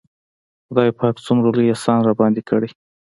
خداى 0.67 0.89
پاک 0.99 1.15
څومره 1.25 1.49
لوى 1.55 1.67
احسان 1.73 1.99
راباندې 2.07 2.41
کړى. 2.49 2.69